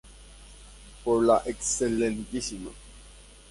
Por 1.03 1.21
la 1.23 1.43
Excma. 1.45 2.71